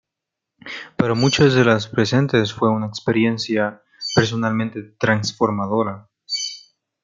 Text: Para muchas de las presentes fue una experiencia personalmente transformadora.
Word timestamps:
Para 0.97 1.13
muchas 1.13 1.53
de 1.53 1.63
las 1.63 1.87
presentes 1.87 2.51
fue 2.51 2.71
una 2.71 2.87
experiencia 2.87 3.83
personalmente 4.15 4.81
transformadora. 4.99 6.09